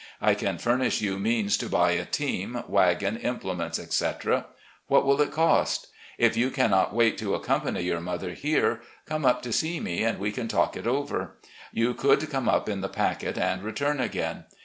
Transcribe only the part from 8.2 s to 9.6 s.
here, come up to